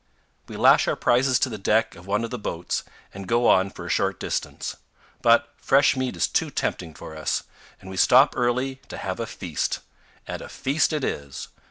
[0.47, 3.69] We lash our prizes to the deck of one of the boats and go on
[3.69, 4.75] for a short distance;
[5.21, 7.43] but fresh meat is too tempting for us,
[7.79, 9.77] and we stop early to have a feast.
[10.25, 11.49] And a feast it is!